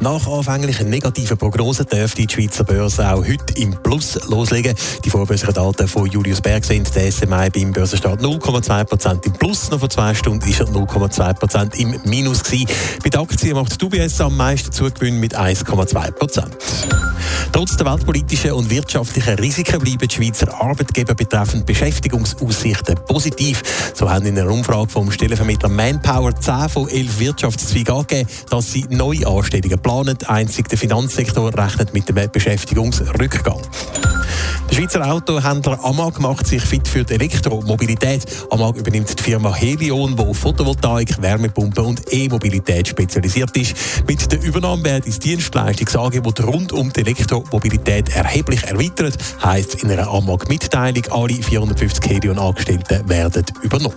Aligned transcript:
Nach 0.00 0.26
anfänglichen 0.26 0.90
negativen 0.90 1.38
Prognosen 1.38 1.86
dürfte 1.86 2.26
die 2.26 2.32
Schweizer 2.32 2.64
Börse 2.64 3.08
auch 3.08 3.24
heute 3.24 3.54
im 3.56 3.70
Plus 3.82 4.18
loslegen. 4.28 4.74
Die 5.04 5.10
vorbörslichen 5.10 5.54
Daten 5.54 5.88
von 5.88 6.06
Julius 6.10 6.40
Berg 6.40 6.64
sind 6.64 6.94
der 6.94 7.10
SMI 7.10 7.48
beim 7.50 7.72
Börsenstart 7.72 8.20
0,2% 8.20 9.24
im 9.24 9.32
Plus. 9.32 9.70
Noch 9.70 9.78
vor 9.78 9.90
zwei 9.90 10.14
Stunden 10.14 10.48
ist 10.48 10.60
er 10.60 10.66
0,2% 10.66 11.76
im 11.76 12.00
Minus 12.04 12.42
gewesen. 12.42 12.66
Bei 13.02 13.10
den 13.10 13.20
Aktien 13.20 13.54
macht 13.54 13.80
die 13.80 13.84
UBS 13.84 14.20
am 14.20 14.36
meisten 14.36 14.72
Zugewinn 14.72 15.20
mit 15.20 15.38
1,2%. 15.38 16.44
Trotz 17.54 17.76
der 17.76 17.86
weltpolitischen 17.86 18.50
und 18.50 18.68
wirtschaftlichen 18.68 19.38
Risiken 19.38 19.78
bleiben 19.78 20.08
die 20.08 20.12
Schweizer 20.12 20.52
Arbeitgeber 20.60 21.14
betreffend 21.14 21.64
Beschäftigungsaussichten 21.64 22.96
positiv. 23.06 23.62
So 23.94 24.10
haben 24.10 24.26
in 24.26 24.36
einer 24.36 24.50
Umfrage 24.50 24.88
vom 24.88 25.12
Stellenvermittler 25.12 25.68
Manpower 25.68 26.34
10 26.34 26.68
von 26.68 26.88
11 26.88 27.20
Wirtschaftszweigen 27.20 27.94
angegeben, 27.94 28.28
dass 28.50 28.72
sie 28.72 28.84
neue 28.90 29.24
Anstellungen 29.24 29.78
planen. 29.78 30.18
Einzig 30.26 30.68
der 30.68 30.78
Finanzsektor 30.78 31.56
rechnet 31.56 31.94
mit 31.94 32.08
einem 32.08 32.28
Beschäftigungsrückgang. 32.28 33.60
Der 34.74 34.80
Schweizer 34.80 35.08
Autohändler 35.08 35.78
Amag 35.84 36.18
macht 36.18 36.48
sich 36.48 36.60
fit 36.60 36.88
für 36.88 37.04
die 37.04 37.14
Elektromobilität. 37.14 38.24
Amag 38.50 38.74
übernimmt 38.74 39.16
die 39.16 39.22
Firma 39.22 39.54
Helion, 39.54 40.16
die 40.16 40.22
auf 40.24 40.36
Photovoltaik, 40.38 41.22
Wärmepumpen 41.22 41.84
und 41.84 42.12
E-Mobilität 42.12 42.88
spezialisiert 42.88 43.56
ist. 43.56 43.76
Mit 44.08 44.32
der 44.32 44.42
Übernahme 44.42 44.82
wird 44.82 45.06
das 45.06 45.20
Dienstleistungsangebot 45.20 46.42
rund 46.42 46.72
um 46.72 46.92
die 46.92 47.02
Elektromobilität 47.02 48.16
erheblich 48.16 48.64
erweitert, 48.64 49.16
heisst 49.44 49.80
in 49.80 49.92
einer 49.92 50.08
Amag-Mitteilung, 50.08 51.04
alle 51.12 51.34
450 51.34 52.10
Helion-Angestellten 52.10 53.08
werden 53.08 53.44
übernommen. 53.62 53.94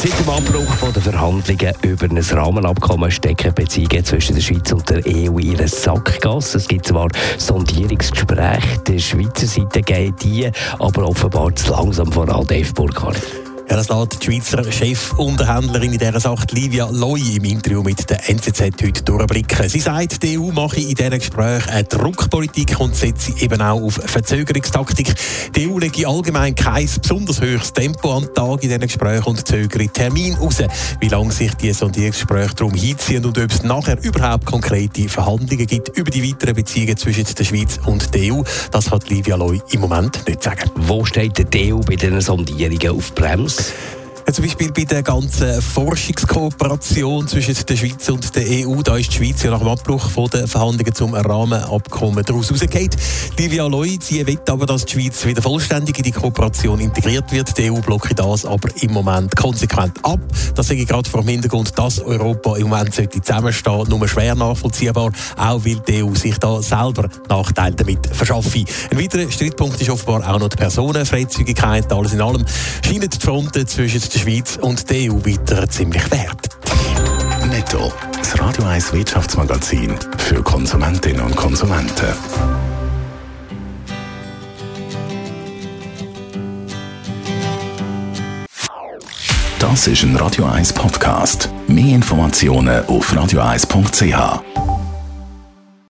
Seit 0.00 0.16
dem 0.16 0.28
Abbruch 0.28 0.92
der 0.92 1.02
Verhandlungen 1.02 1.74
über 1.82 2.04
ein 2.04 2.18
Rahmenabkommen 2.18 3.10
stecken 3.10 3.52
Beziehungen 3.52 4.04
zwischen 4.04 4.36
der 4.36 4.42
Schweiz 4.42 4.70
und 4.70 4.88
der 4.88 5.02
EU 5.04 5.38
in 5.38 5.56
einer 5.56 5.66
Sackgasse. 5.66 6.58
Es 6.58 6.68
gibt 6.68 6.86
zwar 6.86 7.08
Sondierungsgespräche, 7.36 8.78
der 8.86 8.98
Schweizer 9.00 9.48
Seite 9.48 9.82
geht 9.82 10.22
die, 10.22 10.48
aber 10.78 11.08
offenbar 11.08 11.52
zu 11.56 11.72
langsam 11.72 12.12
voran, 12.12 12.46
Dave 12.46 12.72
Burkhardt. 12.74 13.47
Ja, 13.70 13.76
das 13.76 13.90
lässt 13.90 14.22
die 14.22 14.24
Schweizer 14.24 14.64
Chefunterhändlerin 14.64 15.92
in 15.92 15.98
dieser 15.98 16.18
Sache, 16.20 16.46
Livia 16.52 16.88
Loy, 16.90 17.20
im 17.36 17.44
Interview 17.44 17.82
mit 17.82 18.08
der 18.08 18.26
NZZ 18.30 18.62
heute 18.82 19.02
durchblicken. 19.02 19.68
Sie 19.68 19.80
sagt, 19.80 20.22
die 20.22 20.38
EU 20.38 20.50
mache 20.52 20.80
in 20.80 20.94
diesen 20.94 21.18
Gesprächen 21.18 21.68
eine 21.68 21.84
Druckpolitik 21.84 22.80
und 22.80 22.96
setze 22.96 23.32
eben 23.38 23.60
auch 23.60 23.82
auf 23.82 24.00
Verzögerungstaktik. 24.06 25.12
Die 25.54 25.68
EU 25.68 25.78
lege 25.78 26.08
allgemein 26.08 26.54
kein 26.54 26.88
besonders 27.02 27.42
höchstes 27.42 27.74
Tempo 27.74 28.16
an 28.16 28.22
den 28.22 28.34
Tag 28.34 28.62
in 28.62 28.70
diesen 28.70 28.80
Gesprächen 28.80 29.26
und 29.26 29.46
zögere 29.46 29.88
Termin 29.88 30.34
raus. 30.36 30.62
Wie 31.00 31.08
lange 31.08 31.32
sich 31.32 31.52
die 31.56 31.74
Sondierungsgespräche 31.74 32.54
darum 32.54 32.72
hinziehen 32.72 33.26
und 33.26 33.36
ob 33.36 33.50
es 33.50 33.62
nachher 33.64 34.02
überhaupt 34.02 34.46
konkrete 34.46 35.10
Verhandlungen 35.10 35.66
gibt 35.66 35.94
über 35.94 36.10
die 36.10 36.26
weiteren 36.26 36.54
Beziehungen 36.54 36.96
zwischen 36.96 37.26
der 37.38 37.44
Schweiz 37.44 37.78
und 37.84 38.14
der 38.14 38.32
EU, 38.32 38.42
das 38.70 38.90
hat 38.90 39.10
Livia 39.10 39.36
Loy 39.36 39.60
im 39.72 39.80
Moment 39.82 40.26
nicht 40.26 40.42
sagen. 40.42 40.70
Wo 40.74 41.04
steht 41.04 41.52
die 41.52 41.74
EU 41.74 41.80
bei 41.80 41.96
diesen 41.96 42.22
Sondierungen 42.22 42.96
auf 42.96 43.14
Bremse? 43.14 43.57
Ja, 43.58 43.97
zum 44.32 44.44
Beispiel 44.44 44.70
bei 44.72 44.84
der 44.84 45.02
ganzen 45.02 45.62
Forschungskooperation 45.62 47.26
zwischen 47.26 47.54
der 47.66 47.76
Schweiz 47.76 48.08
und 48.10 48.36
der 48.36 48.44
EU, 48.46 48.82
da 48.82 48.96
ist 48.96 49.10
die 49.10 49.16
Schweiz 49.16 49.42
ja 49.42 49.50
nach 49.50 49.60
dem 49.60 49.68
Abbruch 49.68 50.10
der 50.28 50.46
Verhandlungen 50.46 50.94
zum 50.94 51.14
Rahmenabkommen 51.14 52.22
daraus 52.22 52.52
rausgeht. 52.52 52.94
Livia 53.38 53.66
Loy, 53.66 53.98
sie 54.02 54.26
will 54.26 54.38
aber, 54.48 54.66
dass 54.66 54.84
die 54.84 55.00
Schweiz 55.00 55.24
wieder 55.24 55.40
vollständig 55.40 55.96
in 55.96 56.04
die 56.04 56.12
Kooperation 56.12 56.78
integriert 56.78 57.32
wird. 57.32 57.56
Die 57.56 57.70
EU 57.70 57.80
blockt 57.80 58.18
das 58.18 58.44
aber 58.44 58.68
im 58.82 58.92
Moment 58.92 59.34
konsequent 59.34 60.04
ab. 60.04 60.20
Das 60.54 60.68
sage 60.68 60.82
ich 60.82 60.88
gerade 60.88 61.08
vor 61.08 61.22
dem 61.22 61.28
Hintergrund, 61.28 61.78
dass 61.78 61.98
Europa 61.98 62.56
im 62.56 62.68
Moment 62.68 62.94
sollte 62.94 63.88
nur 63.88 64.08
schwer 64.08 64.34
nachvollziehbar, 64.34 65.10
auch 65.38 65.64
weil 65.64 65.80
die 65.86 66.02
EU 66.02 66.14
sich 66.14 66.36
da 66.38 66.60
selber 66.60 67.08
Nachteile 67.30 67.76
damit 67.76 68.06
verschaffe. 68.14 68.64
Ein 68.90 69.00
weiterer 69.00 69.30
Streitpunkt 69.30 69.80
ist 69.80 69.88
offenbar 69.88 70.28
auch 70.28 70.38
noch 70.38 70.48
die 70.48 70.56
Personenfreizügigkeit. 70.56 71.90
Alles 71.90 72.12
in 72.12 72.20
allem 72.20 72.44
scheinen 72.84 73.08
die 73.08 73.18
Fronten 73.18 73.66
zwischen 73.66 74.02
Schweiz 74.18 74.58
und 74.60 74.90
der 74.90 75.12
EU 75.12 75.16
weiter 75.24 75.68
ziemlich 75.68 76.10
wert. 76.10 76.48
Netto. 77.48 77.92
Das 78.18 78.38
Radio 78.40 78.64
1 78.64 78.92
Wirtschaftsmagazin 78.92 79.94
für 80.18 80.42
Konsumentinnen 80.42 81.22
und 81.22 81.36
Konsumenten. 81.36 82.06
Das 89.60 89.86
ist 89.86 90.02
ein 90.02 90.16
Radio 90.16 90.46
1 90.46 90.72
Podcast. 90.72 91.48
Mehr 91.68 91.94
Informationen 91.94 92.84
auf 92.86 93.12
radio1.ch. 93.12 94.77